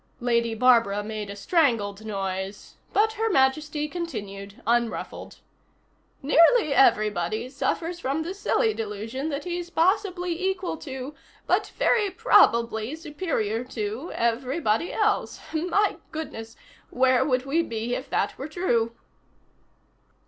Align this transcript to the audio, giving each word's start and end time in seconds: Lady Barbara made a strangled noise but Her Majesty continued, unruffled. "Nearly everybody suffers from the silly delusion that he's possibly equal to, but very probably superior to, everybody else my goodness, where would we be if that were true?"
Lady 0.19 0.55
Barbara 0.55 1.03
made 1.03 1.29
a 1.29 1.35
strangled 1.35 2.03
noise 2.03 2.73
but 2.91 3.13
Her 3.13 3.29
Majesty 3.29 3.87
continued, 3.87 4.59
unruffled. 4.65 5.41
"Nearly 6.23 6.73
everybody 6.73 7.49
suffers 7.49 7.99
from 7.99 8.23
the 8.23 8.33
silly 8.33 8.73
delusion 8.73 9.29
that 9.29 9.43
he's 9.43 9.69
possibly 9.69 10.43
equal 10.43 10.75
to, 10.77 11.13
but 11.45 11.67
very 11.77 12.09
probably 12.09 12.95
superior 12.95 13.63
to, 13.65 14.11
everybody 14.15 14.91
else 14.91 15.39
my 15.53 15.97
goodness, 16.11 16.55
where 16.89 17.23
would 17.23 17.45
we 17.45 17.61
be 17.61 17.93
if 17.93 18.09
that 18.09 18.35
were 18.39 18.47
true?" 18.47 18.95